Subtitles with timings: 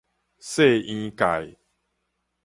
[0.39, 1.59] 細圓界